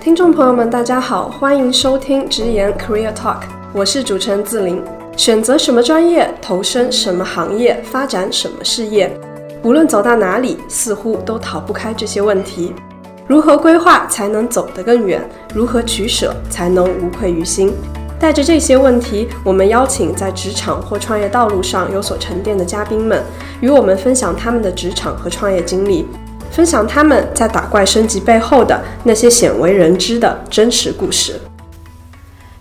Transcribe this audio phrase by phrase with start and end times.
[0.00, 3.40] 听众朋友们，大家好，欢迎收听直言 Career Talk，
[3.72, 4.80] 我是主持人自林。
[5.16, 9.12] 选择什么专业，投身什么行业，发展什么事业，
[9.64, 12.72] 无论走到哪里，似乎都逃不开这些问题。
[13.26, 15.20] 如何规划才能走得更远？
[15.52, 17.72] 如何取舍才能无愧于心？
[18.20, 23.20] 带着这些问题，我们邀请在职场或创业道路上有所沉淀的嘉宾们，
[23.60, 26.06] 与我们分享他们的职场和创业经历，
[26.58, 31.40] 分享他们在打怪升级背后的那些鲜为人知的真实故事。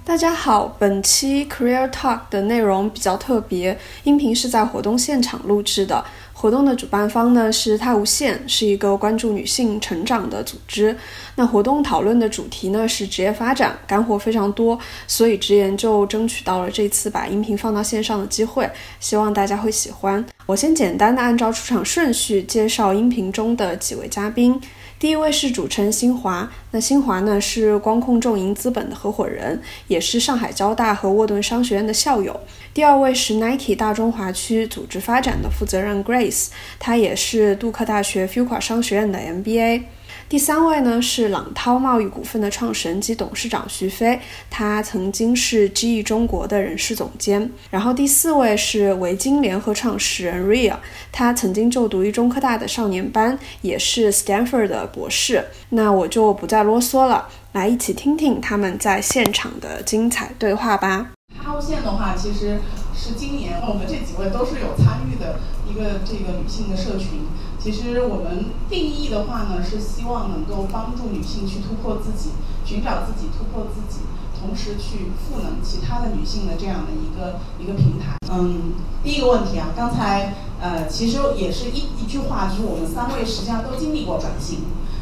[0.06, 6.06] 大家好，本期 Career Talk 的内容比较特别，音频是在活动现场录制的。
[6.40, 10.96] 活动的主办方呢是泰无限，是一个关注女性成长的组织。
[11.34, 14.78] 那活动讨论的主题呢是职业发展，干货非常多，
[15.08, 18.70] 所以直言就争取到了这次把音频放到线上的机会，
[19.00, 20.24] 希望大家会喜欢。
[20.46, 24.62] 我先简单的按照出场顺序介绍音频中的几位嘉宾。
[25.00, 32.40] 第一位是主持人新华，那新华呢是光控众盈资本的合伙人，也是上海交大和沃顿商学院的校友。
[32.74, 36.48] 第二位是 Nike 大中华区组织发展的负责人 Grace，
[36.80, 39.84] 他也是杜克大学 Fuqua 商学院的 MBA。
[40.30, 47.50] 第三位呢是朗涛贸易股份的创始人及董事长徐飞，他曾经是 GE 中国的人事总监。
[47.72, 50.76] 然后第四位是维京联合创始人 Ria，
[51.14, 55.46] 他曾经就读于中科大的少年班，也是 Stanford 的博士。
[55.70, 61.12] 那我就不再啰嗦了，来一起听听他们在现场的精彩对话吧。
[61.42, 62.60] 哈无线的话，其实
[62.94, 67.22] 是今年我们这几位都是有参与的一个这个女性的社群。
[67.68, 72.30] 其实我们定义的话呢，是希望能够帮助女性去突破自己，
[72.64, 74.04] 寻找自己，突破自己，
[74.40, 78.16] 同时去赋能其他的女性的这样的一个一个平台。
[78.32, 78.72] 嗯，
[79.04, 84.60] 第一个问题啊，刚才呃，其实也是一一句话，就是我们三位实际上都经历过转型，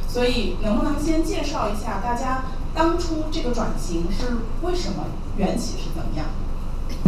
[0.07, 5.05] 所以能不能先介绍一下大家当初这个转型是为什么，
[5.37, 6.25] 缘起是怎么样？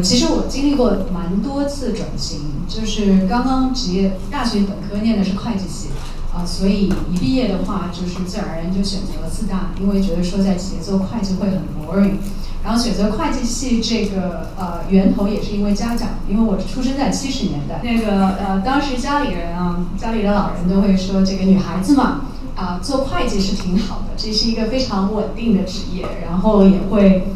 [0.03, 5.89] 其实我经历过蛮多次转型，就是刚刚职业大学本科念的是会计系，
[6.31, 12.17] 啊，所以一毕业的话就是自然而然就选择了四大，因为觉得说在企业做会计会很 boring。
[12.63, 22.21] 然后选择会计系这个呃源头也是因为家长，因为我出生在七十年代，那个呃当时家里人啊，家里的老人都会说这个女孩子嘛，
[22.55, 27.29] 啊做会计是挺好的，这是一个非常稳定的职业，然后也会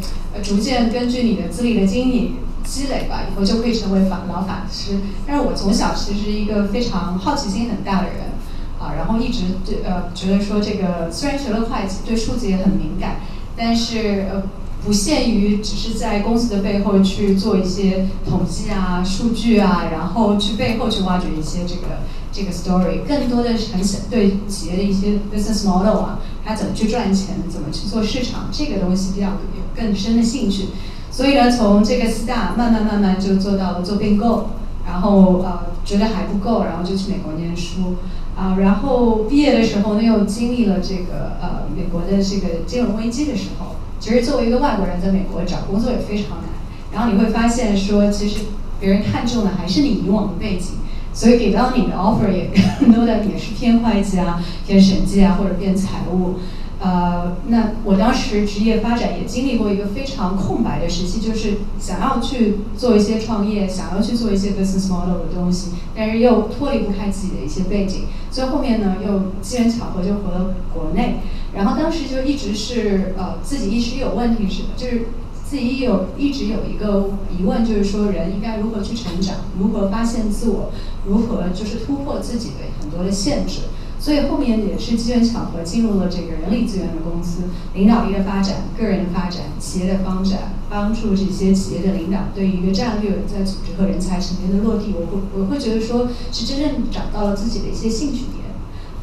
[0.43, 2.35] 逐渐根据你的资历的经历。
[2.63, 4.97] 积累吧，以后就可以成为法老法师。
[5.25, 8.31] 但是我从小其实一个非常好奇心很大的人，
[8.79, 13.21] 啊，然后一直对呃觉得说这个虽然学了会计，对数字也很敏感，
[13.55, 14.43] 但是呃
[14.83, 21.99] 不限于只是在公司的背后去做一些统计啊、数据啊，然后去背后去挖掘一些这个
[22.31, 29.35] 这个 story，更多的是很想对企业的一些 business model 啊，它怎么去赚钱，怎么去做市场，这个东西比较有
[29.75, 30.69] 更深的兴趣。
[31.11, 34.51] 所以呢，从这个四大慢慢慢慢就做到了做并购，
[34.87, 37.95] 然后呃觉得还不够，然后就去美国念书，
[38.37, 46.47] 啊，然后毕业的时候呢又经历了这个呃美国的这个金融危机的时候，其实作为一个外国人在美国找工作也非常难，
[46.93, 48.45] 然后你会发现说其实
[48.79, 50.75] 别人看中的还是你以往的背景，
[51.13, 52.49] 所以给到你的 offer 也
[52.79, 56.35] 更多的也是偏会计啊、偏审计啊或者偏财务。
[56.83, 71.17] 呃，那我当时职业发展也经历过一个非常空白的时期，就是想要去做一些创业，想要去做一些 business model 的东西，但是又脱离不开自己的一些背景，所以后面呢又机缘巧合就回了国内，
[71.53, 75.05] 然后当时就一直是呃自己意识有问题是，就是
[75.47, 80.71] 自己有一直有一个疑问，就是说人应该如何去成长，如何发现自我，
[81.05, 83.59] 如何就是突破自己的很多的限制。
[84.01, 87.43] 所以后面也是机缘巧合进入了这个人力资源的公司，
[87.75, 98.49] 领导力的发展、个人的发展、企业的发展，帮助这些企业的领导对于一个战略在组织和人才层面的落地，我会我会觉得说是真正找到了自己的一些兴趣点，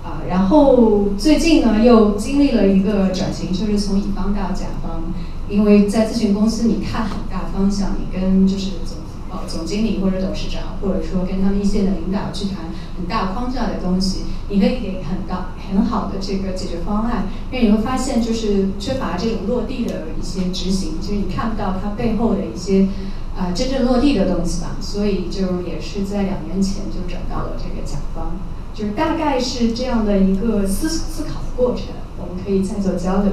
[0.05, 5.15] 啊，然后最近呢又经历了一个转型，就是从乙方到甲方，
[5.49, 8.99] 因为在咨询公司你看很大方向，你跟就是总
[9.47, 14.25] 总经理或者董事长，或者说跟他们一线的领导去谈很大框架的东西。
[14.51, 22.89] 你可以给很大很好的这个解决方案，因为你会发现就是缺乏这种落地的一些执行，就是你看不到它背后的一些
[23.37, 24.77] 啊真正落地的东西吧。
[24.81, 28.39] 所以就也是在两年前就转到了这个甲方，
[28.73, 33.33] 就是大概是这样的一个思思考的过程，我们可以再做交流。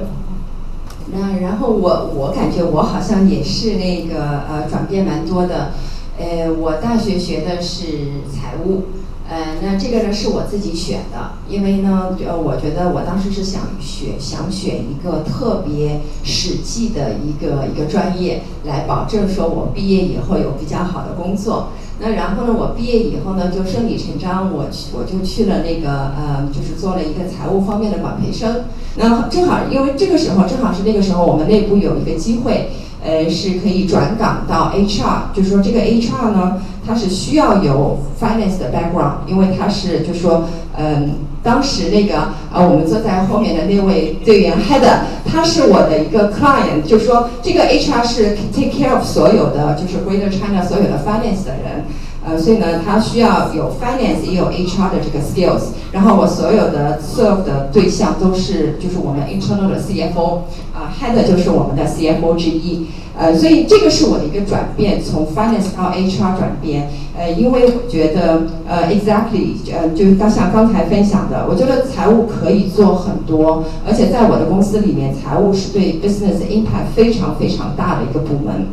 [1.12, 5.72] 那然后我我感觉我好像也是那个呃转变蛮多的，
[6.18, 7.84] 呃我大学学的是
[8.32, 8.84] 财务。
[9.28, 21.70] 呃，那这个呢是我自己选的，因为呢，呃，我觉得我当时是想选想选一个特别实际的一个一个专业，来保证说我毕业以后有比较好的工作。
[21.98, 28.66] 那然后呢，我毕业以后呢，就顺理成章，我去我就去了那个呃，就是做了一个财务方面的管培生。
[28.94, 32.70] 那正好因为这个时候正好是那个时候，我们内部有一个机会。
[33.04, 44.82] 呃，是可以转岗到 HR，就说这个 HR 呢，它是需要有 finance 的 background，因为他是就说，嗯，当时那个呃，我们坐在后面的那位队员 Head，
[45.24, 51.84] 他是我的一个 client，就说这个 HR 是 take care of 所有的就是 Greater China 所有的 finance 的人。
[52.26, 55.68] 呃，所以呢，他需要有 finance 也有 HR 的这个 skills。
[55.92, 60.40] 然后我所有的 serve 的对象都是就是我们 internal 的 CFO，
[60.74, 62.88] 啊，head 就是我们的 CFO 之一。
[63.18, 66.90] 呃，所以这个是我的一个转变，从 finance 到 HR 转变。
[67.16, 78.66] 呃，因为我觉得呃 exactly，呃，就刚像刚才分享的，我觉得财务可以做很多，而且在我的公司里面，财务是对 business impact 非常非常大的一个部门。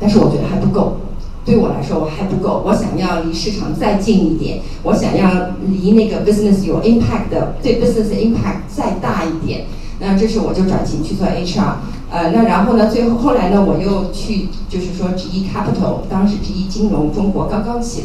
[0.00, 0.96] 但是我觉得还不够。
[1.46, 2.60] 对我来说，我还不够。
[2.66, 5.30] 我想要离市场再近一点，我想要
[5.68, 9.66] 离那个 business 有 impact 的，对 business impact 再大一点。
[10.00, 11.76] 那这是我就转型去做 HR。
[12.10, 18.02] 呃，那然后呢，最后后来呢，我又去就是说 GE Capital，当时 GE 金融中国刚刚起，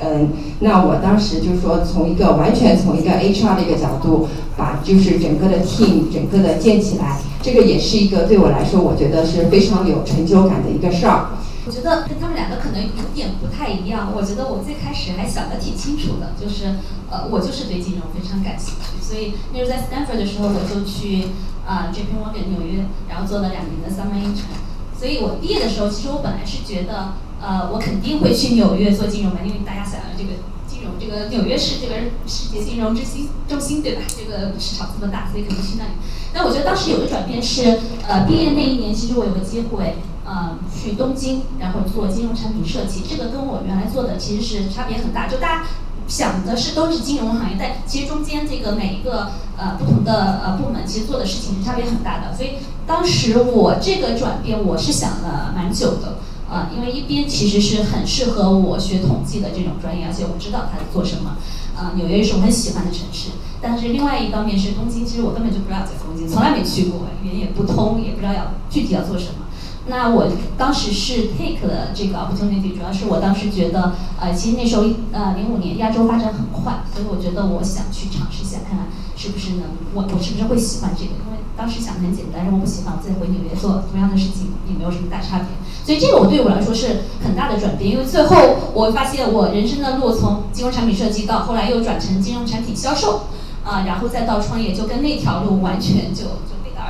[0.00, 0.28] 嗯，
[0.60, 11.26] 那我当时就是说从一个完全从一个 HR 的一个角度，把就是整个的 team 整个的建起来，这个也是一个对我来说，我觉得是非常有成就感的一个事儿。
[11.66, 14.12] 我觉得跟他们两个可能有点不太一样。
[14.14, 16.78] 我觉得我最开始还想的挺清楚的，就是
[17.10, 19.02] 呃，我就是对金融非常感兴趣。
[19.02, 21.34] 所以那时候在 Stanford 的时候，我就去
[21.66, 24.62] 啊 JP Morgan 纽约，然后做了两年的 summer intern。
[24.96, 30.38] 所以我毕业的时候，其实我本来是觉得呃，我肯定会去纽约做金融嘛，因为大家想要这个
[30.68, 31.96] 金融，这个纽约是这个
[32.28, 34.02] 世界金融之心中心，对吧？
[34.06, 35.90] 这个市场这么大，所以肯定去那里。
[36.32, 39.96] 但我觉得当时有个转变是，呃，毕业那一年，其实我有个机会。
[40.28, 45.28] 嗯，去东京，然后做金融产品设计，这个跟我原来做的其实是差别很大。
[45.28, 45.66] 就大家
[46.08, 52.36] 想的是都是金融行业，但其实中间这个每一个呃不同的呃部门，其实做的事情是差别很大的。
[52.36, 52.54] 所以
[52.86, 56.18] 当时我这个转变，我是想了蛮久的
[56.50, 61.36] 呃，因为一边其实是很适合我学统计的这种专业，而且我知道他在做什么。
[61.76, 63.28] 啊，纽约是我很喜欢的城市，
[63.60, 69.45] 但是另外一方面是东京，其实我根本就不知道在东京，从来没去过，语言也不通，也不知道要具体要做什么。
[69.88, 70.26] 那我
[70.58, 79.62] 当时是 take 了这个 opportunity，主要是我当时觉得，呃，其实那时候呃零五年亚洲发展很快，所以我觉得我想去尝试一下，看看是不是能
[79.94, 85.46] 我我是不是会喜欢这个，因为当时想的很简单，如果不喜欢，我再回纽约做同样的事情也没有什么大差别。
[85.84, 88.36] 所以这个我对我来说是很大的转变，因为最后
[88.74, 93.26] 我发现我人生的路从金融产品设计到后来又转成金融产品销售，
[93.62, 96.24] 啊，然后再到创业，就跟那条路完全就。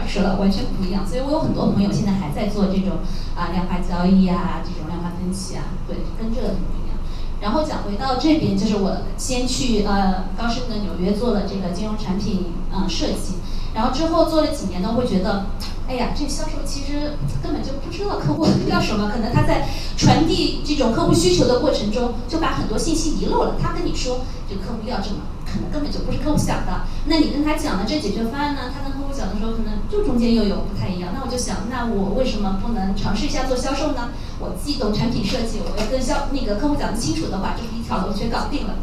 [0.04, 1.06] 是了，完全不一样。
[1.06, 2.98] 所以我有很多朋友现在还在做这种
[3.36, 6.98] 啊量化交易啊，这种量化分析啊，对，跟这个很不一样。
[7.40, 13.36] 然后讲回到这边，就是我先去呃高盛的纽约做了这个金融产品嗯设计，
[13.74, 15.46] 然后之后做了几年呢，会觉得，
[15.86, 17.12] 哎呀，这销售其实
[17.42, 23.56] 根本就不知道客户要什么，可能他在传递这种客户需求的过程中，就把很多信息遗漏了。
[23.62, 25.20] 他跟你说这客户要什么，
[25.72, 26.84] 根本就不是客户想的。
[27.06, 31.10] 那你跟他讲的这解决方案呢，他跟客户讲的时候，可能就中间又有不太一样。
[31.14, 34.10] 那我就想，那我为什么不能尝试一下做销售呢？
[34.38, 38.74] 我既懂产品设计，我要跟销那个客户讲得清楚的话，就是一条龙全搞定了。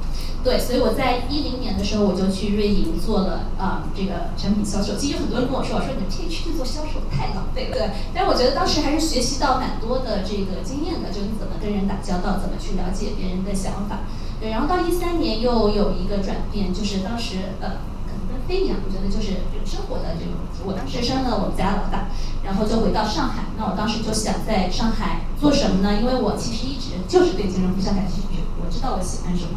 [0.44, 4.98] 对，所以我在一零年的时候，我就去瑞银做了啊这个产品销售。
[4.98, 7.78] 其实很多人跟我说，我说你们这去做销售太浪费了。
[7.78, 14.04] 对，但是我觉得当时还是学习到蛮多的这个经验的，就你怎么跟人打交道，怎么去了解别人的想法。
[14.44, 20.36] 对，然后到一三年又有一个转变，就是当时呃，可能跟飞一样，我觉得就是这个生活的这种。
[20.68, 22.12] 我当时生了我们家老大，
[22.44, 23.48] 然后就回到上海。
[23.58, 25.96] 那我当时就想在上海做什么呢？
[25.96, 29.56] 因为我其实一直就是对金融非常感兴趣，我知道我喜欢什么。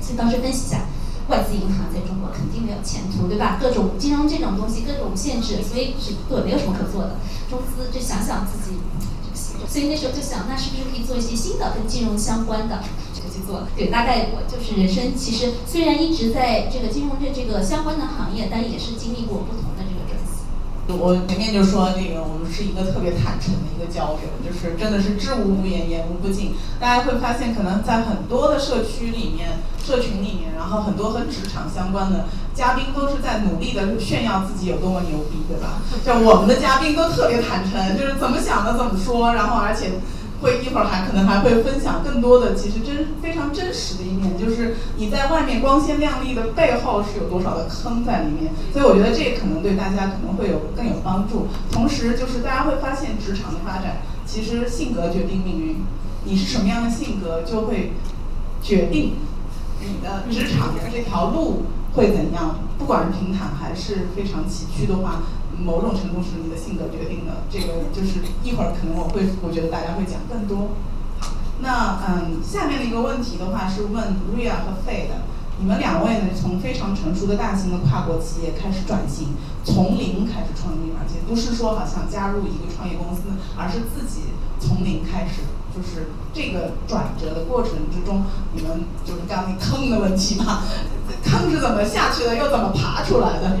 [0.00, 0.88] 所以当时分析一下，
[1.28, 3.60] 外资银行在中国肯定没有前途，对吧？
[3.60, 7.20] 各种金融这种东西，各种限制，所以是做没有什么可做的。
[7.52, 8.80] 中资就想想自己
[9.36, 12.80] 这个所以那时候就想，那是不是可以做一些新的跟金融相关的？
[13.46, 20.42] 做对，大概我就是人生，其实虽然一直在这个金融这这个相关的行业，但也是经历过不同的这个转型。
[20.88, 26.54] 我前面就说那个，我们是一个特别坦诚的一个交流，就是真的是知无不言，言无不尽。
[26.80, 35.82] 大家会发现，可能在很多的社区里面、社群里面，然后很多和职场相关的嘉宾都是在努力的炫耀自己有多么牛逼，对吧？
[36.04, 39.92] 就我们的嘉宾都特别坦诚，就是怎么想的怎么说，然后而且。
[40.40, 48.52] 会一会儿还可能还会分享更多的，其实真非常真实的一面，就是你在外面光鲜亮丽的背后是有多少的坑在里面。
[48.72, 51.48] 所以我觉得这可能对大家可能会有更有帮助。
[51.72, 55.76] 同时，就是大家会发现职场的发展，其实性格决定命运。
[56.24, 57.92] 你是什么样的性格，就会
[58.62, 59.14] 决定
[59.80, 61.64] 你的职场的这条路
[61.94, 62.60] 会怎样。
[62.78, 65.22] 不管是平坦还是非常崎岖的话。
[65.58, 70.70] 某种程度是你的性格决定的，这个就是一会儿可能我会，我觉得大家会讲更多。
[71.18, 75.26] 好，那嗯，下面的一个问题的话是问 Ria 和 Fay 的，
[75.58, 79.34] 你们两位呢从非常成熟的大型的跨国企业开始转型，
[79.64, 83.22] 从零开始创业，而且不是说好像加入一个创业公司，
[83.56, 85.42] 而是自己从零开始，
[85.74, 88.22] 就是这个转折的过程之中，
[88.54, 90.62] 你们就是刚刚那坑的问题嘛，
[91.24, 93.58] 坑是怎么下去的，又怎么爬出来的？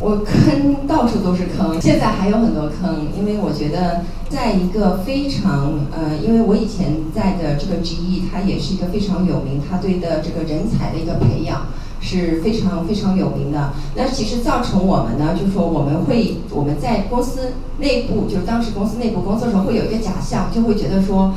[0.00, 11.66] 我坑到处都是坑，现在还有很多坑，因为我觉得在一个非常呃，因为我以前在的这个 GE，它也是一个非常有名，它对的这个人才的一个培养
[12.00, 13.74] 是非常非常有名的。
[13.94, 21.34] 那其实造成我们呢，就是说我们会我们在公司内部，就是当时公司内部工作的时候，会有一个假象，就会觉得说，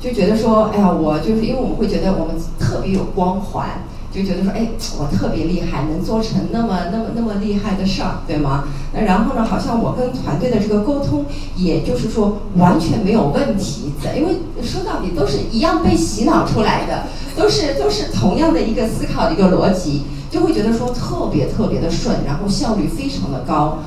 [0.00, 3.68] 就觉得说，哎呀，我就是因为我们会觉得我们特别有光环。
[4.16, 4.68] 就觉得说，哎，
[4.98, 8.64] 我特别厉害，能做成那么那么那么厉害的事儿，对吗？
[8.94, 17.04] 那然后呢，好像我跟团队的这个沟通，也就是说完全没有问题，因为说到底都是一样被洗脑出来的，
[17.36, 23.80] 都是都是同样的一个思考的一个逻辑，就会觉得说特别特别的顺，然后效率非常的高。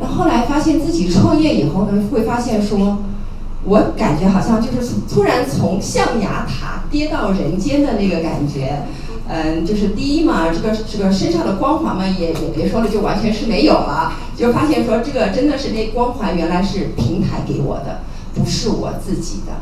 [0.00, 2.98] 那后来发现自己创业以后呢，会发现说，
[3.62, 8.82] 我感觉好像就是突然从象牙塔跌到人间的那个感觉。
[9.28, 14.12] 嗯，就是第一嘛，这个这个身上的光环嘛，也也别说了，就完全是没有了。
[14.36, 18.00] 就发现说，这个真的是那光环原来是平台给我的，
[18.34, 19.52] 不是我自己的，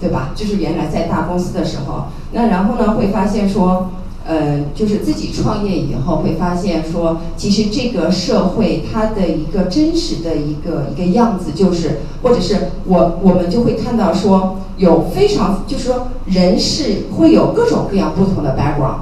[0.00, 0.30] 对吧？
[0.34, 3.90] 就是原来在大公司的时候，那然后呢，会发现说。
[4.24, 19.00] 呃，就是自己创业以后会发现说，其实这个社会它的一个真实的一个一个样子，就是或者是我我们就会看到说，有非常就是说人是会有各种各样不同的 background，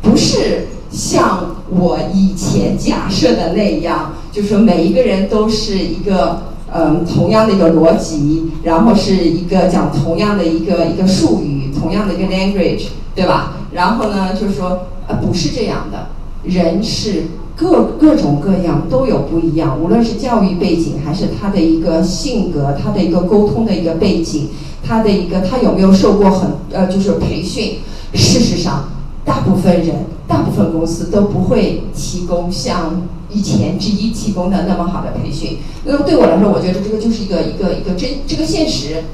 [0.00, 6.42] 不是像我以前假设的那样，就是说每一个人都是一个
[6.74, 13.58] 嗯同样的一个逻辑，然后是一个讲同样的一个一个术语，同样的一个 language，对吧？
[13.72, 16.08] 然后呢，就是说，呃，不是这样的，
[16.44, 17.24] 人是
[17.56, 24.48] 各各种各样都有不一样，无论是教育背景，还是他的一个性格，他的一个沟通的一个背景，
[24.82, 27.78] 他的一个他有没有受过很呃就是培训。
[28.14, 28.90] 事实上，
[29.24, 33.00] 大部分人，大部分公司都不会提供像
[33.30, 35.58] 以前之一提供的那么好的培训。
[35.84, 39.04] 那么对我来说，我觉得这个就是一个一个一个真这个现实，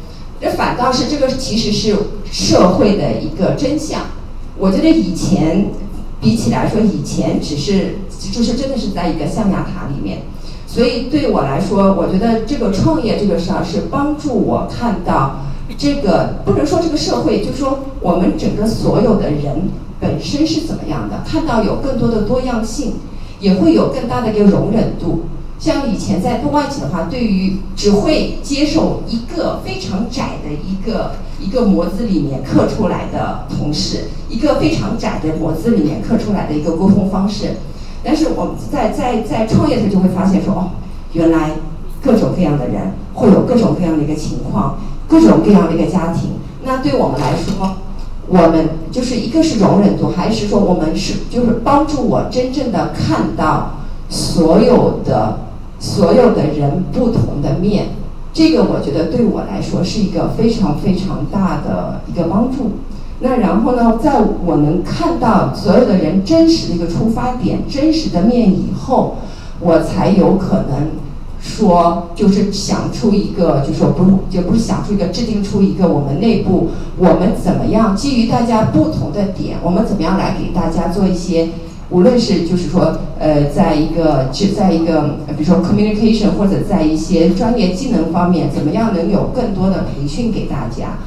[0.41, 1.95] 这反倒是这个其实是
[2.29, 4.03] 社会的一个真相。
[4.59, 5.67] 我觉得以前
[6.21, 7.99] 比起来说，以前只是
[8.33, 10.23] 就是真的是在一个象牙塔里面，
[10.67, 15.41] 所以对我来说，我觉得这个创业这个事儿是帮助我看到
[15.77, 19.69] 这个不能说这个社会，就是说我们整个所有的人
[20.01, 22.95] 本身是怎么样的，看到有更多的多样性，
[23.39, 25.23] 也会有更大的一个容忍度。
[25.59, 37.57] 像以前在做外企的话，对于只会接受一个非常窄的一个一个模子里面刻出来的同事，一个非常窄的模子里面刻出来的一个沟通方式。
[38.05, 40.71] 但是我们在在在创业时就会发现说，哦，
[41.13, 41.51] 原来
[42.01, 46.31] 各种各样的人会有各种各样的一个情况，各种各样的一个家庭。
[46.65, 47.79] 那对我们来说，
[48.29, 53.73] 我们就是一个是容忍度，还是说我们是就是帮助我真正的看到
[54.09, 55.48] 所有的。
[55.79, 57.87] 所有的人不同的面，
[58.33, 62.73] 这个我觉得对我来说是一个非常非常大的一个帮助。
[63.21, 69.17] 那然后呢，在我能看到所有的人真实的一个出发点、真实的面以后，
[69.61, 70.91] 我才有可能
[71.41, 81.49] 说，就是想出一个，就说不就不想出一个，制定出一个我们内部我们怎么样基于大家不同的点，我们怎么样来给大家做一些。
[81.91, 90.99] 无论是就是说，呃，在一个就在一个，比如说 communication 或者在一些专业技能方面，怎么样能有更多的培训给大家？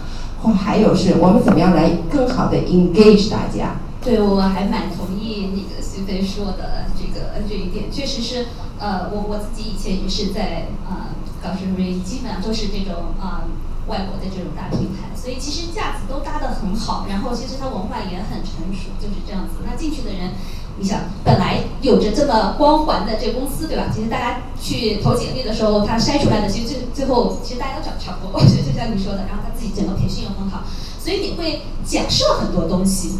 [0.42, 3.76] 或还有是我们怎么样来更好的 engage 大家？
[4.04, 8.48] 对，我还蛮同意那个徐飞说的这个这一点，确实是，
[8.80, 13.46] 呃，我我自己以前也是在啊搞生意，基本上都是这种啊。
[13.90, 19.66] 外国的这种大平台，所以其实架子都搭得很好，然后其实它文化也很成熟，就是这样子。
[19.66, 20.38] 那进去的人，
[20.78, 23.86] 你想，本来有着这么光环的这个公司，对吧？
[23.94, 28.40] 其实大家去投简历的时候，他筛出来的其实最最后，其实大家都长得差不多。
[28.40, 30.64] 我觉得就像你说的，然后他自己整个培训又很好，
[31.00, 33.20] 所以你会假设很多东西。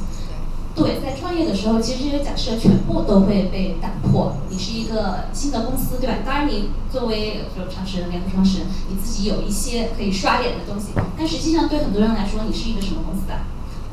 [0.74, 4.38] 对，在创业的时候，其实这些假设全部都会被打破。
[4.50, 6.16] 你是一个新的公司，对吧？
[6.26, 13.44] 当然，你作为就创始人、联合创始人，你自己有一些可以刷脸的东西，但实际上对很多人来说，你是一个什么公司啊？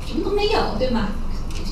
[0.07, 1.09] 什么都没有，对吗？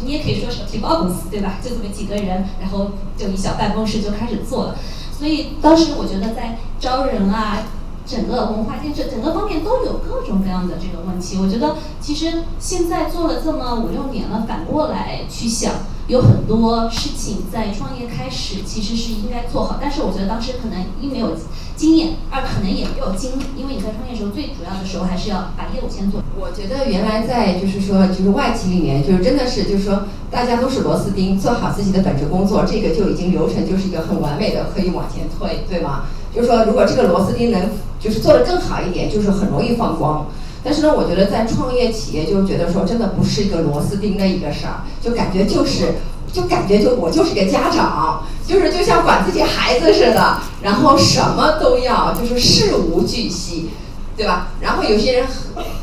[0.05, 1.59] 你也可以说是皮包公司，对吧？
[1.63, 4.79] 就这么几个人，然后就一小办公室就开始做了。
[5.17, 7.63] 所以当时我觉得在招人啊。
[8.07, 11.39] 整个文化建设，整个方面都有各种各样的这个问题。
[11.39, 15.73] 我觉得其实现在做了这么五六年了，反过来去想，
[16.07, 19.79] 有很多事情在创业开始其实是应该做好。
[19.81, 21.37] 但是我觉得当时可能一没有
[21.75, 26.23] 经验，二可能也没有精力，因为你在创业的时候最主要的时候还是要把业务先做。
[26.39, 36.05] 我觉得原来在就是说就是外企里面，就是真的是就是说大家都是螺丝钉，做好自己的本职工作，这个就已经流程就是一个很完美的可以往前推，对吗？
[36.37, 40.27] 就是说如果这个螺丝钉能就是做得更好一点，就是很容易放光。
[40.63, 45.95] 但是呢，我觉得在创业企业就觉得说，真的不是一个螺丝钉的一个事儿，就感觉就是，
[46.33, 53.71] 就感觉就我就是个家长，就是就像管自己孩子似的，然后什么都要，就是事无巨细，
[54.15, 54.49] 对吧？
[54.61, 55.27] 然后有些人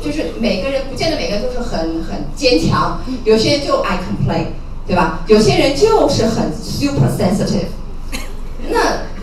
[0.04, 4.46] 就是每个人不见得每个人都是很很坚强，有些人就爱 complain，
[4.86, 5.20] 对吧？
[5.26, 7.72] 有些人就是很 super sensitive，
[8.70, 8.78] 那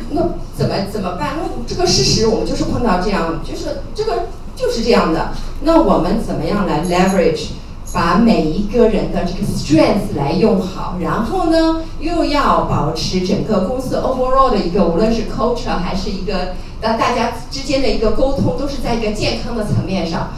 [0.10, 0.22] 那。
[0.62, 1.38] 怎么怎么办？
[1.42, 5.32] 那这个事实我们就是碰到这样，就是这个就是这样的。
[5.64, 7.48] 那我们怎么样来 leverage，
[7.92, 20.34] 把每一个人的这个 strength 来用好，然后呢，又要保持整个公司 overall 的一个，无论是 culture 还是一个那大家之间的一个沟通，都是在一个健康的层面上。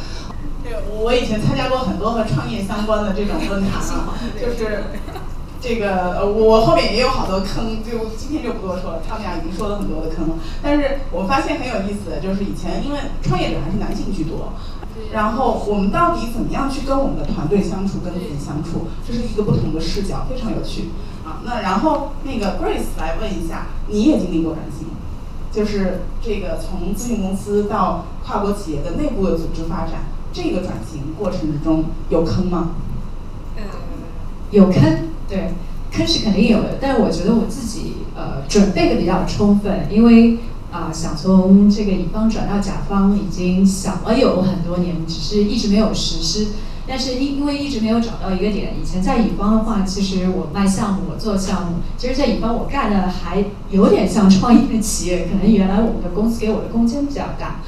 [0.64, 4.84] 对，我以前参加过很多和创业相关的这种论坛啊， 就是。
[5.64, 9.00] 这个呃，我后面也有好多坑，就今天就不多说了。
[9.08, 10.36] 他们俩已经说了很多的坑了。
[10.62, 14.52] 但是我发现很有意思的就是以前因为创业者还是男性居多，
[15.14, 20.90] 然后我们到底怎么样去跟我们的团队相处，跟自己相处，这是一个不同的视角，非常有趣
[21.24, 21.40] 啊。
[21.46, 24.88] 那然后那个 Grace 来问一下，你也经历过转型，
[25.50, 32.72] 就是这个从咨询公司到跨国企业的内部的组织发展，这个转型过程之中有坑吗？
[33.56, 33.64] 嗯，
[34.52, 35.13] 有坑。
[35.34, 35.50] 对，
[35.92, 40.38] 坑是肯定有的，但是我觉得我自己呃准备的比较充分，因为
[40.72, 46.50] 啊想从这个乙方转到甲方已经想了有很多年，只是一直没有实施。
[46.86, 57.62] 但是因因为一直没有找到一个点，以前在乙方的话，其实我卖项目，我做项目，其实，在乙方我干的还有点像创业企业，可能原来我们的公司给我的空间比较大。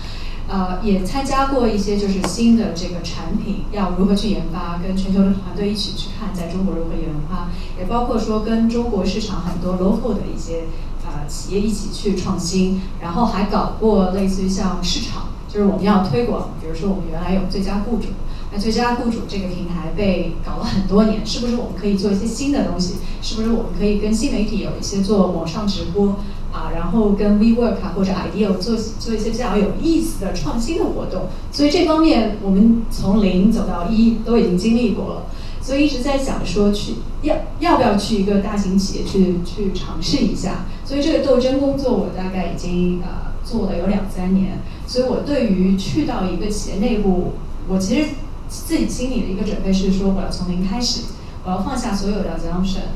[0.47, 10.65] 呃，也参加过一些就是新的这个产品要如何去研发，跟全球的团队一起去看在中国如何研发，也包括说跟中国市场很多 local 的一些
[11.03, 18.09] 呃企业一起去创新，然后还搞过类似于像市场，就是我们要推广，比如说我们原来有最佳雇主，
[18.53, 22.97] 那最佳雇主这个平台被搞了很多年，是不是我们可以做一些新的东西？
[23.21, 26.17] 是不是我们可以跟新媒体有一些做网上直播？
[26.55, 35.23] 啊，然后跟 WeWork 啊或者 Ideal 做做一些比较有意思的创新的活动，所以这方面我们从零走到一都已经经历过了，
[35.61, 47.33] 所以一直在想说去要要不要去一个大型企业去去尝试一下，所以这个斗争工作我大概已经呃做了有两三年，所以我对于去到一个企业内部，
[47.67, 48.11] 我其实
[48.47, 51.01] 自己心里的一个准备是说我要从零开始，
[51.43, 52.95] 我要放下所有的 assumption。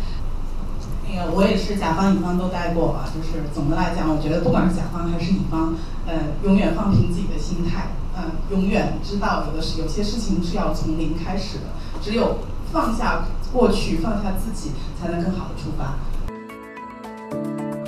[1.12, 5.74] 那个我也是甲方乙方都待过啊，就是总的来讲，我觉得不管是甲方还是乙方，
[6.06, 11.65] 呃，永远放平自己的心态，嗯，永远知道有的是有些事情是要从零开始的，
[12.00, 12.38] 只有
[12.72, 15.95] 放下过去，放下自己，才能更好的出发。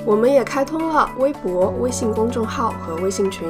[0.04, 3.48] 我们也开通了微博、微信公众号和微信群，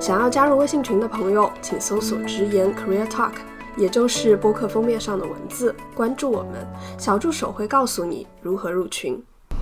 [0.00, 3.32] 想要加入微信群的朋友，请搜索“直言 Career Talk”。
[3.76, 6.66] 也就是播客封面上的文字，关注我们，
[6.98, 9.14] 小助手会告诉你如何入群。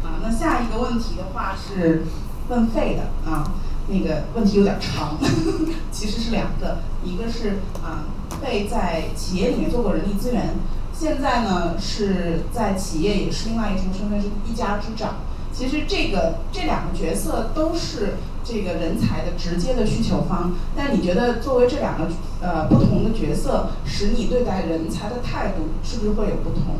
[0.02, 2.02] 啊，那下一个问题的话是
[2.48, 3.52] 问费的啊，
[3.88, 5.18] 那个问题有点长，
[5.90, 8.04] 其实是两个，一个是啊，
[8.40, 10.54] 费在企业里面做过人力资源，
[10.92, 15.16] 现在呢是在企业也是另外一重身份，是一家之长。
[15.58, 18.14] 其实这个这两个角色都是。
[18.44, 22.08] 这个人才的直接的需求方，但你觉得作为这两个
[22.40, 26.76] 呃不同的角色，使你对待人才的态度是不是会有不同？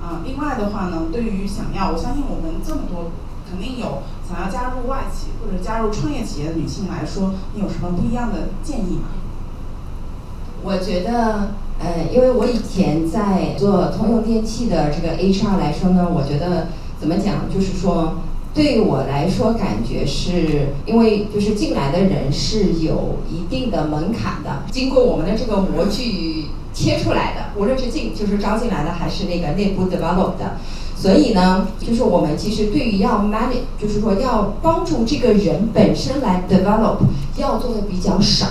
[0.00, 3.10] 啊，另外的话呢，对于想要，我相信我们这么多
[3.46, 9.08] 肯定有想要加入外企或者加入创业企业的女性来说，你有什么不一样的建议吗？
[10.62, 16.68] 我觉得，呃，因为我以前在做通用电气的这个 HR 来说呢，我觉得。
[17.02, 17.52] 怎么讲？
[17.52, 18.14] 就是说，
[18.54, 30.58] 对我来说，感觉是因为就是进来的人是有一定的门槛的，经过我们的这个模具切出来的，无论是进就是招进来的，还是那个内部 develop 的。
[30.96, 36.98] 所以呢，就是我们其实对于要 manage，就是说要帮助这个人本身来 develop，
[37.36, 38.46] 要做的比较少。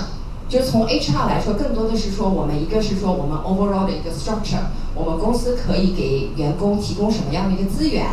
[0.46, 8.04] 就是从 HR 来说，更多的是说我们一个是说我们 overall 的一个 structure，我们公司可以给员工提供什么样的一个资源。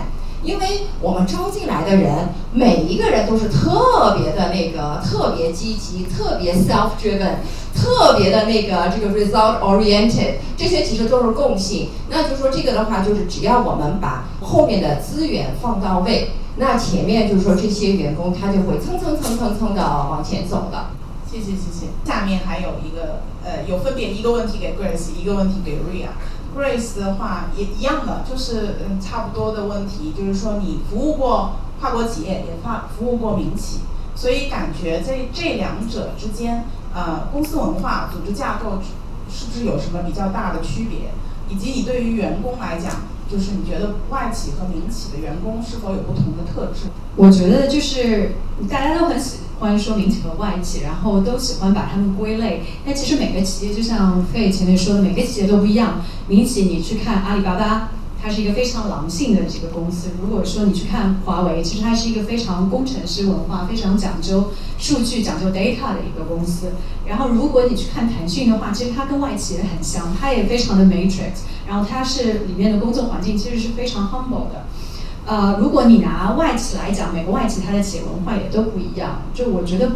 [0.44, 7.36] 因为我们招进来的人，每一个人都是特别的那个，特别积极，特别 self-driven，
[7.76, 11.90] 特别的那个这个 result-oriented，这些其实都是共性。
[12.10, 20.88] 那就说这个的话，就是只要我们把后面的资源放到位，那前面就是说这些员工他就会蹭蹭蹭蹭蹭的往前走的。
[21.30, 21.88] 谢谢谢谢。
[22.06, 26.08] 下面还有一个呃，有分别一个问题给 Grace，一个问题给 Ria。
[26.56, 33.80] Grace 的话也一样的，就是嗯差不多的问题，就是说你服务过跨国企业，也发服务过民企，
[34.16, 38.80] 所以感觉这这两者之间，呃，公司文化、组织架构
[39.30, 41.12] 是不是有什么比较大的区别？
[41.48, 46.90] 以及你对于员工来讲，就是你觉得外企和民企的员工是否有不同的特质？
[47.16, 48.34] 我觉得就是
[48.70, 49.40] 大家都很喜。
[49.60, 52.64] 欢说民企和外企，然后都喜欢把它们归类。
[52.86, 56.02] 但其实每个企业就像费前面说的，每个企业都不一样。
[56.28, 57.90] 民企你去看阿里巴巴，
[58.22, 60.10] 它是一个非常狼性的这个公司。
[60.22, 66.74] 如果说你去看华为，其实它是一个非常工程师文化、非常讲究数据、讲究 data 的一个公司。
[67.06, 71.44] 然后如果你去看腾讯的话，其实它跟外企也很像，它也非常的 matrix。
[71.68, 74.66] 然后它是里面的工作环境其实是非常 humble 的。
[75.30, 79.22] 呃，如果你拿外企来讲，每个外企它的企业文化也都不一样。
[79.32, 79.92] 就我觉得，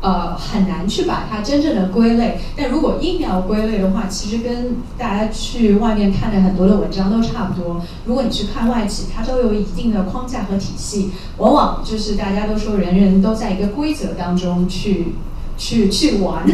[0.00, 2.40] 呃，很难去把它真正的归类。
[2.56, 7.82] 但如果硬要归类的话，其实跟大家去外面看的很多的文章都差不多。
[8.06, 15.16] 如果你去看外企，它都有一定的框架和体系，往往就是大家都说人人都在一个规则当中去
[15.58, 16.46] 去去玩。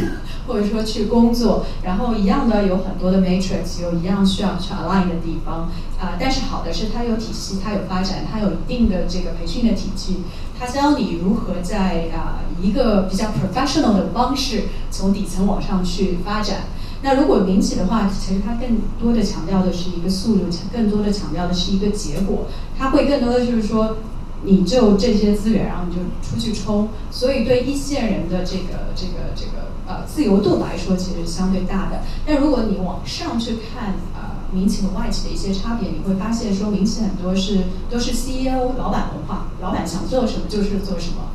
[0.48, 6.16] 或者说去工作，然后一样的有很多的 matrix，有一样需要去 align 的地方啊。
[6.18, 10.22] 但是好的是它有体系，它有发展，它有一定的这个培训的体系，
[10.58, 16.62] 它教你如何在啊一个比较 professional 的方式从底层往上去发展。
[17.02, 23.98] 那如果民企的话，其实它更多的强调的是一个速度，更多的强调的是一个结果，它会更多的就是说。
[24.44, 32.02] 你就这些资源，然后你就出去冲，所以对一线人的这个这个这个呃自由度来说，其实相对大的。
[32.26, 41.32] 但如果你往上去看呃民企和外企的一些差别，你会发现说民企很多是都是 CEO 老板文化，老板想做什么就是做什么，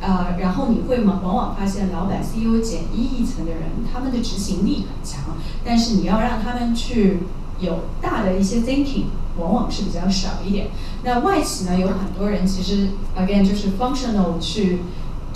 [0.00, 7.20] 呃，然后你会往往往发现老板 CEO 减一亿层的人，他们的执行力很强，但是你要让他们去
[7.60, 9.06] 有大的一些 thinking。
[9.38, 10.68] 往往是比较少一点。
[11.04, 12.88] 那外企呢，有很多人其实
[13.18, 14.78] again 就是 functional 去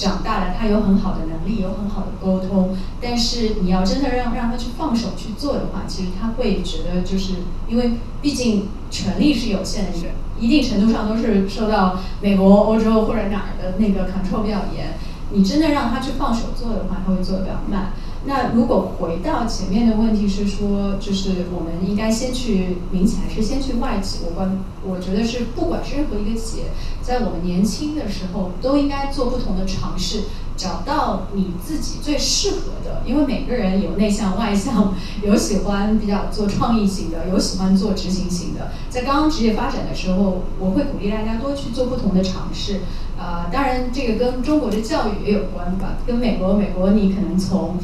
[0.00, 2.74] 长大了，他有很好的能力，有很好的沟通。
[3.02, 7.34] 但是你要真的让让他去放手去做的话，其实他会觉得就是
[7.68, 9.98] 因为毕竟权力是有限的，
[10.38, 14.96] 一定程度上都是受到美国、欧洲或者哪儿的那个 control 比较严。
[15.32, 17.92] 你真的让他去放手做的话，他会做的比较慢。
[18.26, 24.18] 那如果回到前面的问题是说，就是我们应该先去民企还是先去外企？
[24.26, 26.64] 我关，我觉得是不管是任何一个企业，
[27.00, 33.00] 在我们年轻的时候都应该做不同的尝试，找到你自己最适合的。
[33.06, 38.72] 因为每个人有内向外向，有喜欢比较做创意型的，有喜欢做执行型的。
[38.90, 42.80] 在刚刚职业发展的时候，我会鼓励大家多去做不同的尝试。
[43.18, 47.76] 啊，当然这个跟中国的教育也有关吧，跟美国，美国你可能从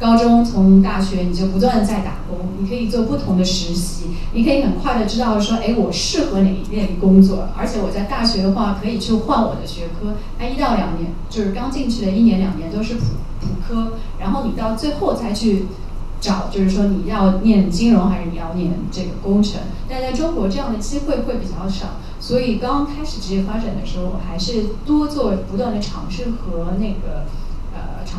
[0.00, 13.04] 高中从大学你就不断的在打工，你可以做不同的实习，你可以很快的知道说，哎，我适合哪一类工作，而且我在大学的话可以去换我的学科，那一到两年就是刚进去的一年两年都是普
[13.40, 15.66] 普科，然后你到最后再去
[16.18, 27.26] 找，就是说你要念金融还是你要念这个工程，但在中国这样的机会会比较少，所以刚刚开始职业发展的时候，我还是多做不断的尝试和那个。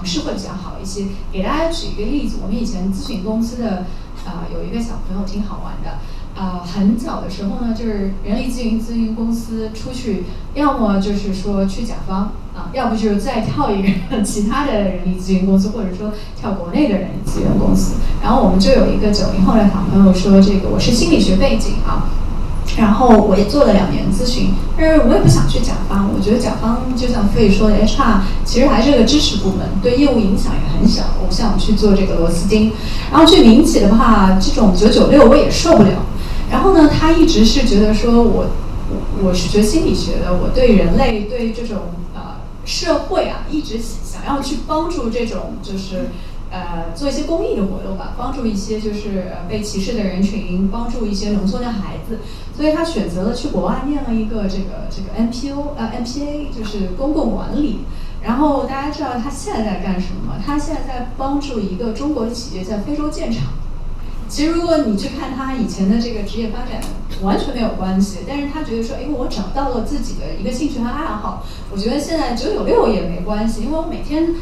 [0.02, 1.06] 尝试会比较好一些。
[1.32, 3.86] 给大家举一个例子，我们以前咨询公司的
[4.26, 6.00] 啊有一个小朋友挺好玩的
[6.36, 10.24] 啊，很早的时候呢，就是人力资源咨询公司出去，
[10.56, 17.98] 要么就是说去甲方啊，要不就是再跳一个其他的人力资源公司，或者说跳国内的人力资源公司。
[18.24, 22.10] 然后我们就有一个九零后的小朋友说：“这个我是心理学背景啊。”
[22.78, 26.10] 然后我也做了两年咨询，但是我也不想去甲方。
[26.16, 31.04] 我觉得甲方就像费说的，HR 其实还是个支持部门，对业务影响也很小。
[31.22, 32.72] 我不想去做这个螺丝钉。
[33.12, 36.06] 然后去民企的话，这种九九六我也受不了。
[36.50, 38.46] 然后呢，他一直是觉得说我
[38.90, 41.78] 我我是学心理学的，我对人类对这种
[42.14, 46.12] 呃社会啊，一直想要去帮助这种就是
[46.52, 52.20] 呃做一些公益的活动吧，帮助一些就是被歧视的人群，帮助一些农村的孩子，
[52.56, 57.80] 所以他选择了去国外念了一个这个这个 NPO 呃 MPA 就是公共管理。
[58.24, 60.44] 然后大家知道他现在在干什么吗？
[60.46, 63.54] 他现在在帮助一个中国的企业在非洲建厂。
[64.30, 66.80] 其实如果你去看他以前的这个职业发展，
[67.24, 68.20] 完全没有关系。
[68.28, 71.44] 但是他觉得说，因为，我找到了自己的一个兴趣和爱好。
[71.72, 74.36] 我觉得现在九九六也没关系，因为我每天。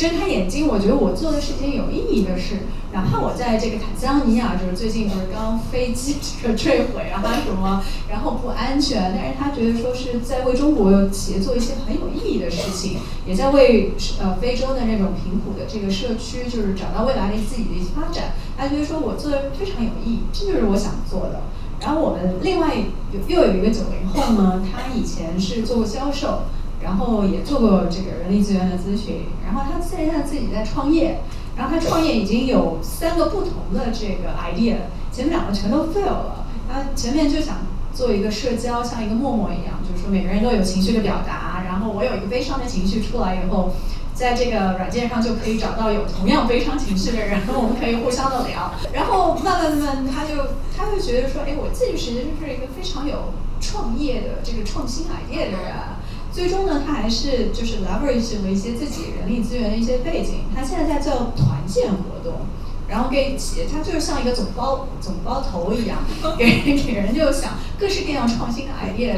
[0.00, 2.60] 睁开眼睛，我觉得我做的是一件有意义的事，
[2.90, 18.32] 哪怕我在这个坦桑尼亚，就是最近不是刚飞机这个坠毁啊什么，然后不安全，但是他觉得说是在为中国企业做一些很有意义的事情，也在为呃非洲的那种贫苦的这个社区，就是找到未来的自己的一些发展。
[18.56, 21.42] 他觉得说我做的非常有意义，这就是我想做的。
[21.82, 22.74] 然后我们另外
[23.12, 26.44] 有又有一个九零后呢，他以前是做过销售。
[26.82, 31.20] 然后也做过这个人力资源的咨询，然后他现在自己在创业，
[31.56, 34.76] 然后他创业已经有三个不同的这个 idea，
[35.12, 36.46] 前面两个全都 fail 了。
[36.72, 37.58] 他前面就想
[37.92, 43.74] 做一个社交，像一个陌陌一样，就是说每个人都有情绪的表达，然后我有一个悲伤的情绪出来以后，
[44.14, 48.72] 在这个软件上就可以找到有同样悲伤情绪的人，我们可以互相的聊。
[48.92, 50.34] 然后慢慢慢慢，他就
[50.76, 55.99] 他就觉得说，哎，我自己其实就是一个非常有创业的这个创新 idea 的人。
[56.32, 60.44] 最终呢，他还是就是 leverage 了一些自己人力资源的一些背景。
[60.54, 62.40] 他现在在做团建活动，
[62.88, 65.98] 然后给企业，他就是像一个总包总包头一样，
[66.38, 69.14] 给给人就想各式各样创新的 idea，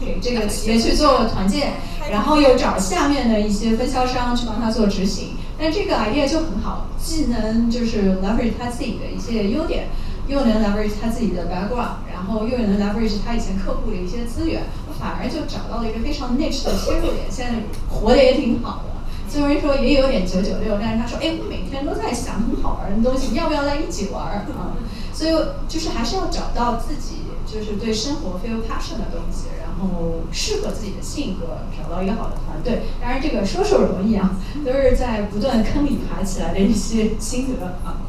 [0.00, 1.74] 给 给这个企业去做团建，
[2.10, 5.36] 然后又找下面的一些分销商去帮他做执行。
[5.58, 9.88] 但这个 idea 就很好，既能就是 leverage 他自己的一些优点，
[10.28, 14.64] 又能 leverage 他自己的 background，然后又能 leverage 他以前客户的一些资源。
[14.98, 18.96] 反而就找到了一个非常 niche 的切入点，现在活得也挺好的。
[19.28, 24.78] 虽然说也有点九九六，但是他说，哎，我每天都在想很好玩的东西，要不要来一起玩啊？
[25.12, 25.32] 所以
[25.68, 32.82] 就是还是要找到自己就是对生活 feel passion 的东西，然后适合自己的性格，找到一个好的团队。
[33.00, 38.05] 当然这个说说容易啊，都是在不断坑里爬起来的一些心得啊。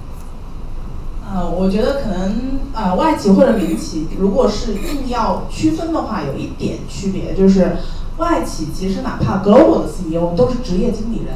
[1.29, 7.75] 呃，我觉得可能呃，外企或者民企，如果是硬要区分的话，有一点区别，就是
[8.17, 11.35] 外企其实哪怕 global 的 CEO 都是职业经理人，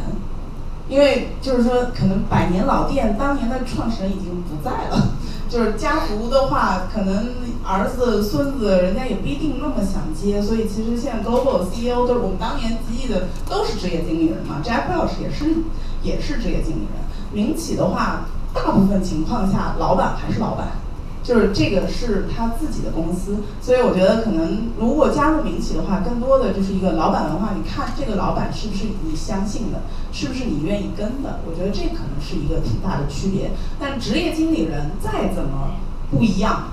[0.87, 5.09] 因为就是说可能百年老店当年的创始人已经不在了，
[5.49, 7.27] 就是家族的话，可能
[7.65, 15.53] 儿子孙子人家也不一定那么想接，所以其实现在 global CEO 都是我们当年记忆的都是职业经理人嘛，Jack Welch 也是
[16.01, 18.21] 也是职业经理人，民企的话。
[18.53, 20.67] 大部分情况下，老板还是老板，
[21.23, 27.51] 就是这个是他自己的公司，所以我觉得可能如果加入民企的话，更多的就是一个老板文化。
[27.55, 31.39] 你看这个老板是不是你相信的，是不是你愿意跟的？
[31.47, 33.51] 我觉得这可能是一个挺大的区别。
[33.79, 35.75] 但职业经理人再怎么
[36.09, 36.71] 不一样，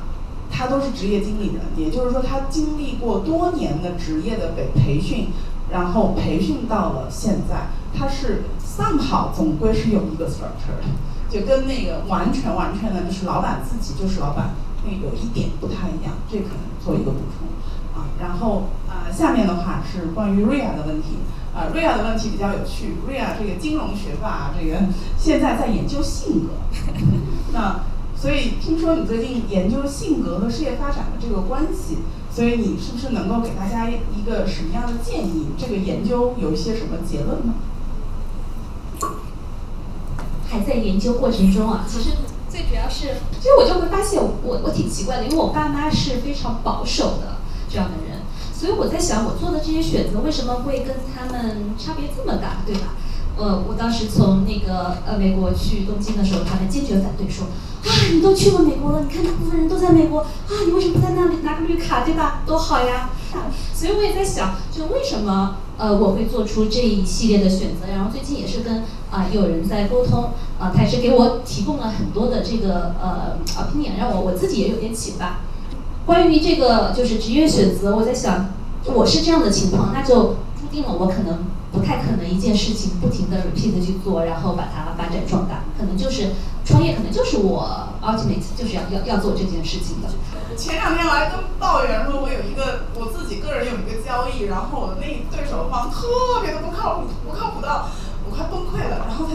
[0.50, 5.28] 他都是职业经理人，也就是说他经历过多年的职业的培培训，
[5.70, 10.88] 然后培训到了现在，他是 somehow 总归是有一个 structure 的。
[11.30, 18.08] 就跟那个完全完全的，就是老板自己就是老板，那有一点不太一样，这可能做一个补充啊。
[18.20, 21.18] 然后啊，下面的话是关于瑞亚的问题
[21.54, 22.94] 啊，瑞亚的问题比较有趣。
[23.06, 24.78] 瑞亚这个金融学霸，这个
[25.18, 26.48] 现在在研究性格，
[27.52, 27.80] 那
[28.16, 31.98] 所以听说你最近研究性格和事业发展的这个关系，
[32.32, 35.48] 所以你是不是能够给大家一个什么样的建议？
[35.56, 37.54] 这个研究有一些什么结论呢？
[40.58, 42.10] 还在研究过程中啊，其实
[42.50, 47.38] 最主要是，其实我就会发现我我挺奇怪的，因为我爸妈是非常保守的
[47.70, 52.96] 这样的人，所以我在想我做的这些选择为什么会跟他们差别这么大，对吧？
[53.36, 57.46] 呃，我当时从那个呃美国去东京的时候，他们坚决反对说，
[57.84, 62.42] 啊，你都去过美国了，你看大部分人都在美国，啊，你为什么不在那里拿个绿卡，对吧？
[62.46, 63.10] 多好呀！
[63.74, 65.56] 所以我也在想，就为什么？
[65.78, 75.38] 呃，我会做出这一系列的选择，然后最近也是跟啊有人在沟通，啊，他也是给我提供了很多的这个呃观点让我我自己也有点启发。
[76.04, 78.46] 关于这个就是职业选择，我在想，
[78.92, 86.32] 我是这样的情况，那就注定了我可能不太可能一件事情不停的 repeat 去做，然后把它发展壮大，可能就是
[86.64, 90.08] 创业，可能就是我 ultimate 就是要要要做这件事情的。
[90.56, 97.90] 前两天我还跟抱怨说，我有一个我自己个人有一个交易，然后我的那对手方特别的不靠谱，不靠谱到
[98.24, 98.87] 我快崩溃。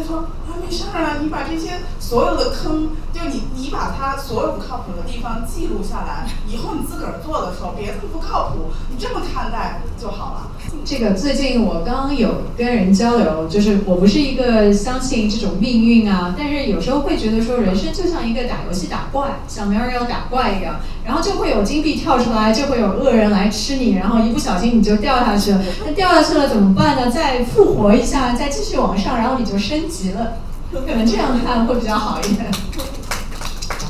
[0.03, 10.51] 他说啊，没事儿啊，你把这些所有的坑，就你你把他所有不靠谱的地方记录下来，以后你自个儿做的时候别这么不靠谱，你这么看待就好了。
[10.85, 25.61] 这个最近我刚有跟人交流，就是我不是一个相信这种命运啊，但是有时候会觉得说人生就像一个打游戏打怪，像 Mario 打怪一样，然后就会有金币跳出来，就会有恶人来吃你，然后一不小心你就掉下去了。
[25.85, 27.11] 那掉下去了怎么办呢？
[27.11, 30.37] 再复活一下，再继续往上，然后你就升级了。
[30.71, 32.49] 可能这样看会比较好一点。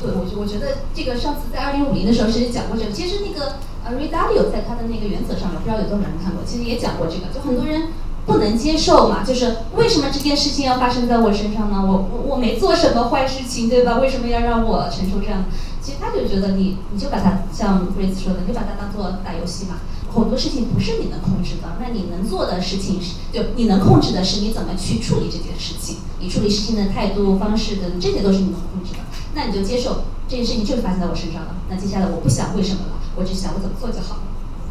[0.02, 3.54] 对，我我觉得这个上次在二零五零的时候其实讲过这个，其实那个
[3.86, 7.84] 呃 Ray Dalio 在他的那个原则上面，不知道有多少人看过，其实也讲过这个，就很多人
[8.26, 11.82] 不能接受嘛，就是为什么这件事情要发生在我身上呢？
[11.88, 14.00] 我我我没做什么坏事情，对吧？
[14.00, 15.46] 为什么要让我承受这样？
[15.84, 19.76] 其实他就觉得你你就把它像 Grace 说的，你就把它当做打游戏嘛，
[20.10, 29.00] 很多事情不是你能控制的，那你能做的事情是，就你能控制的是你怎么去处理这件事情，你处理事情的态度方式等这些都是你能控制的。
[29.36, 31.56] 那你就接受这件事情就是发生在我身上了。
[31.70, 34.22] 那接下来我不想为什么了，我只想我怎么做就好了。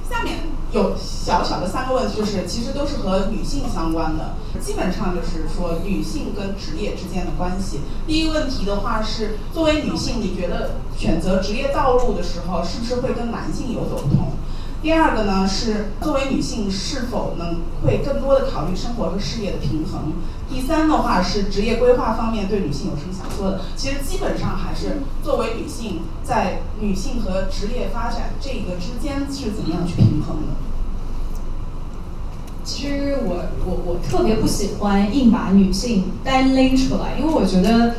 [0.09, 0.39] 下面
[0.73, 7.81] 有小小的三个问题，就是其实都是和女性相关的，基本上就是说女性跟职业之间的关系。
[8.07, 14.33] 第一个问题的话是，作为女性，你觉得选择职业道路的时候，是不是会跟男性有所不同？
[14.83, 20.13] 第二个呢是作为女性是否能会更多的考虑生活和事业的平衡？
[20.51, 23.61] 第三的话是职业规划方面对女性有什么想说的？
[23.77, 30.57] 其实基本上还是作为女性在女性和职业发展这个之间是怎么样去平衡的？
[32.65, 37.95] 其实我我我特别不喜欢硬把女性单拎出来，因为我觉得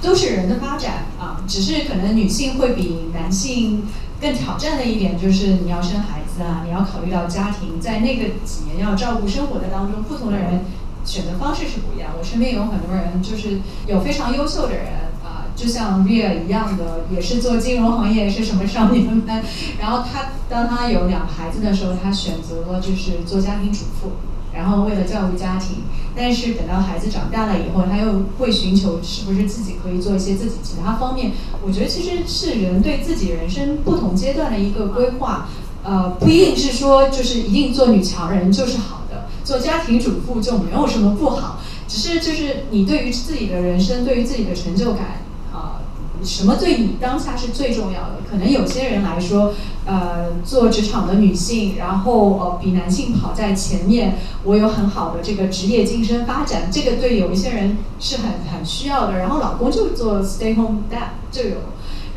[0.00, 3.82] 都是人的发展啊，只是可能女性会比男性。
[4.20, 10.64] 更挑战的一点就是你要生孩子啊，你要考虑到家庭，在那个几年要照顾生活的当中，不同的人
[11.04, 12.10] 选择方式是不一样。
[12.18, 14.86] 我身边有很多人，就是有非常优秀的人
[15.24, 19.42] 啊，就像 Ria 一样的，也是做金融行业，是什么少年班。
[19.80, 24.12] 然后他当他有两个孩子的时候，他选择了就是做家庭主妇。
[24.52, 31.30] 然后为了教育家庭，但是等到孩子长大了以后，他又会寻求是不是自己可以做一些自己其他方面。
[31.64, 35.46] 我觉得其实是人对自己人生不同阶段的一个规划，
[35.82, 45.22] 呃，不一定是说就是一定做女强人就是好的，做家庭主妇就没有什么不好，只是就是你对于自己的人生，对于自己的成就感。
[45.52, 45.80] 啊
[46.22, 48.18] 什么对你当下是最重要的？
[48.30, 49.54] 可能有些人来说，
[49.86, 59.16] 呃，做职场的女性，然后呃比男性跑在前面，我有很好的这个职业晋升发展，这个对有一些人是很很需要的。
[59.18, 61.56] 然后老公就做 stay home dad 就有，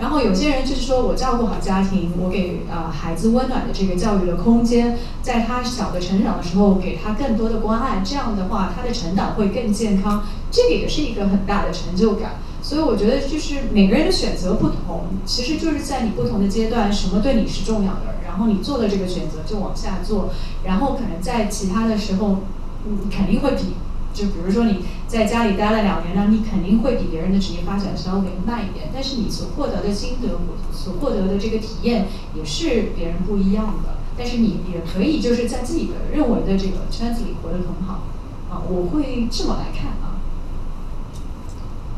[0.04, 12.32] 然后有些人就是说我照顾好家庭，我给呃孩子温暖的这个教育的空间，在他小的成长的时候给他更多的关爱，这样的话他的成长会更健康，这个也是一个很大的成就感。
[12.62, 20.32] 所以我觉得就是每个人的选择不同，其实就是在你不同的阶段，什么对你是重要的，然后你做的这个选择就往下做，
[20.66, 22.39] 然后可能在其他的时候，
[22.84, 23.76] 你肯定会比，
[24.13, 30.39] 就比如说你在家里待了两年，那你肯定会比别人的职业发展稍微慢一点，但是你所获得的心得，
[30.71, 38.04] 所获得的这个体验也是别人不一样的，但是你也可以就是在自己的认为的这个圈子里活得很好，
[38.49, 40.21] 啊，我会这么来看啊。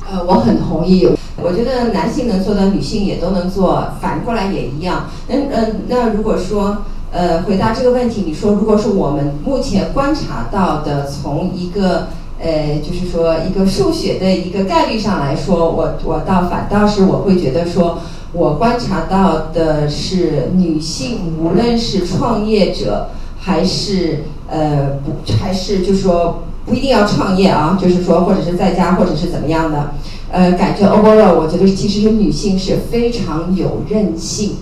[0.07, 1.09] 呃，我很同意。
[1.41, 5.09] 我觉得男性能做的，女性也都能做，反过来也一样。
[5.27, 6.83] 嗯嗯，那如果说
[7.15, 17.99] 呃回答这个问题，你说如果是我们目前观察到的，从一个呃就是说一个数学的一个概率上来说，我我倒反倒是我会觉得说，
[18.33, 26.43] 我观察到的是女性，无论是创业者还是呃不还是就说。
[26.67, 29.91] 不一定要创业啊，就是说，或者是在家，或者是怎么样的，
[30.31, 34.55] 呃，感觉 overall，我觉得其实是女性是非常有韧性，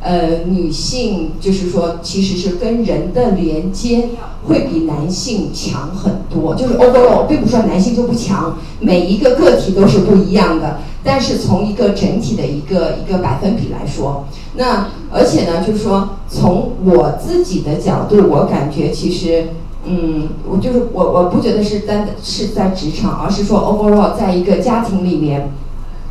[0.00, 4.10] 呃，女性就是说，其实是跟人的连接
[4.46, 6.54] 会比男性强很多。
[6.54, 19.48] 就是 overall，并不是说男性就不强，每一个个体都是不一样的，但是从一个整体的一个一个百分比来说，那而且呢，就是说，从我自己的角度，我感觉其实。
[19.90, 25.50] 嗯，我就是我，我不觉得是单是在职场，而是说 overall 在一个家庭里面，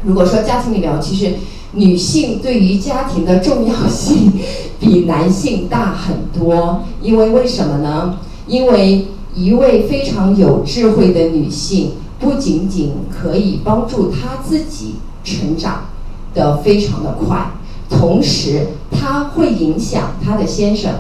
[0.04, 1.36] 如果说家庭里面，其实
[1.74, 4.32] 女性对于家庭的重要性
[4.80, 6.84] 比男性大很多。
[7.02, 8.20] 因为为什么呢？
[8.48, 15.86] 因为一位非常有智慧的女性，不仅仅可以帮助她自己成长
[16.34, 17.52] 的非常的快，
[17.90, 20.94] 同时她会影响她的先生，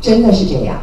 [0.00, 0.80] 真的是这样。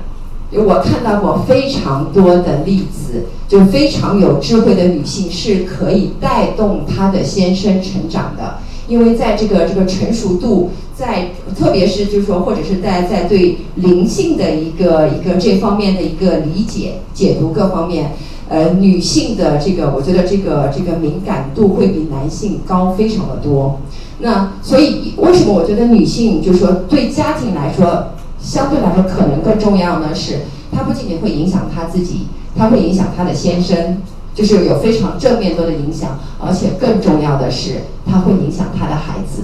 [0.55, 18.11] 我看到过非常多的例子，就非常有智慧的女性是可以带动她的先生成长的，因为在这个这个成熟度，在特别是就是说，或者是在在对灵性的一个一个这方面的一个理解、解读各方面，
[18.47, 23.79] 呃，女性的这个，我觉得这个这个敏感度会比男性高非常的多。
[24.19, 28.09] 那所以为什么我觉得女性就是说对家庭来说？
[28.43, 30.41] 相对来说，可能更重要呢是，
[30.71, 33.99] 它不仅仅会影响他自己，它会影响他的先生，
[34.35, 39.43] 就是有非常正面多的影响，而且更重要的是，它会影响他的孩子。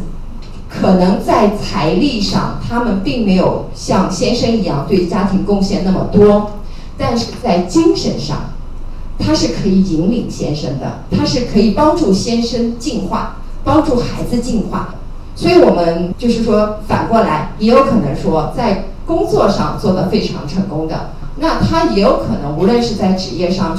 [0.68, 6.52] 可能在财力上，他们并没有像先生一样对家庭贡献那么多，
[6.98, 8.52] 但是在精神上，
[9.18, 14.94] 他是可以引领先生的，他是可以帮助先生进化，帮助孩子进化。
[15.40, 23.74] 所以我们就是说，反过来也有可能说，在工作上做得非常成功的，那他也有可能，无论是在职业上，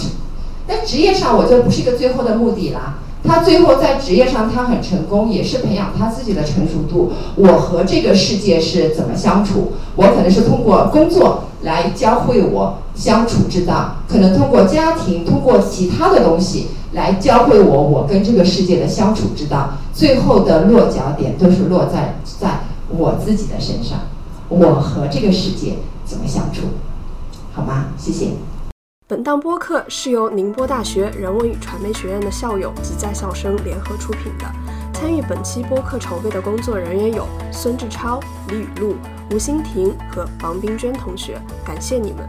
[0.66, 2.94] 但职业上我就不是一个最后的目的啦。
[3.22, 7.12] 他最后在职业上他很成功，也是培养他自己的成熟度。
[7.36, 9.72] 我和这个世界是怎么相处？
[9.96, 16.68] 我可能是通过工作来教会我相处之道，可能通过家庭，通过其他的东西。
[16.92, 24.00] 来教会我我跟这个世界的相处之道，最后的落脚点都是落在在我自己的身上，
[24.48, 25.74] 我和这个世界
[26.04, 26.62] 怎么相处，
[27.52, 27.86] 好吗？
[27.96, 28.30] 谢谢。
[29.06, 34.44] 本档播客是由宁波大学人文与传媒学院的校友及在校生联合出品的，
[34.92, 38.94] 参与本期播客筹备的工作人员有孙志超、李雨露、
[39.32, 42.28] 吴欣婷和王冰娟同学，感谢你们。